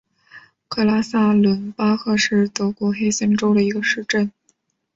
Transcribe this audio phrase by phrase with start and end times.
[0.67, 4.31] 格拉塞伦巴赫是德国黑森州的一个市镇。